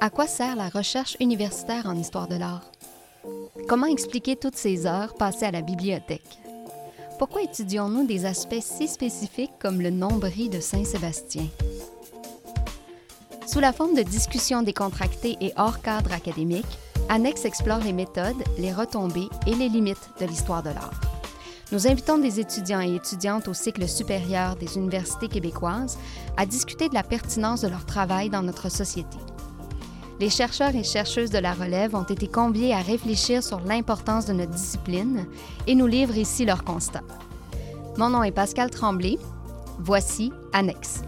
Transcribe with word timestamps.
À 0.00 0.10
quoi 0.10 0.26
sert 0.26 0.56
la 0.56 0.68
recherche 0.68 1.16
universitaire 1.20 1.86
en 1.86 1.96
histoire 1.96 2.28
de 2.28 2.36
l'art? 2.36 2.70
Comment 3.68 3.86
expliquer 3.86 4.36
toutes 4.36 4.56
ces 4.56 4.86
heures 4.86 5.14
passées 5.14 5.46
à 5.46 5.50
la 5.50 5.62
bibliothèque? 5.62 6.38
Pourquoi 7.18 7.42
étudions-nous 7.42 8.06
des 8.06 8.26
aspects 8.26 8.60
si 8.60 8.88
spécifiques 8.88 9.52
comme 9.58 9.80
le 9.80 9.90
nombril 9.90 10.50
de 10.50 10.60
Saint-Sébastien? 10.60 11.46
Sous 13.46 13.60
la 13.60 13.72
forme 13.72 13.94
de 13.94 14.02
discussions 14.02 14.62
décontractées 14.62 15.36
et 15.40 15.52
hors 15.56 15.80
cadre 15.80 16.12
académique, 16.12 16.78
Annex 17.08 17.44
explore 17.44 17.80
les 17.80 17.92
méthodes, 17.92 18.42
les 18.58 18.72
retombées 18.72 19.28
et 19.46 19.54
les 19.54 19.68
limites 19.68 20.10
de 20.20 20.26
l'histoire 20.26 20.62
de 20.62 20.70
l'art. 20.70 21.00
Nous 21.72 21.86
invitons 21.86 22.18
des 22.18 22.40
étudiants 22.40 22.80
et 22.80 22.94
étudiantes 22.94 23.48
au 23.48 23.54
cycle 23.54 23.88
supérieur 23.88 24.56
des 24.56 24.76
universités 24.76 25.28
québécoises 25.28 25.98
à 26.36 26.46
discuter 26.46 26.88
de 26.88 26.94
la 26.94 27.02
pertinence 27.02 27.62
de 27.62 27.68
leur 27.68 27.86
travail 27.86 28.28
dans 28.28 28.42
notre 28.42 28.70
société. 28.70 29.18
Les 30.20 30.30
chercheurs 30.30 30.74
et 30.76 30.84
chercheuses 30.84 31.30
de 31.30 31.38
la 31.38 31.52
relève 31.52 31.94
ont 31.94 32.04
été 32.04 32.28
conviés 32.28 32.72
à 32.72 32.80
réfléchir 32.80 33.42
sur 33.42 33.60
l'importance 33.60 34.26
de 34.26 34.32
notre 34.32 34.52
discipline 34.52 35.26
et 35.66 35.74
nous 35.74 35.88
livrent 35.88 36.16
ici 36.16 36.44
leurs 36.44 36.64
constats. 36.64 37.02
Mon 37.96 38.10
nom 38.10 38.22
est 38.22 38.30
Pascal 38.30 38.70
Tremblay. 38.70 39.18
Voici 39.80 40.32
Annexe. 40.52 41.02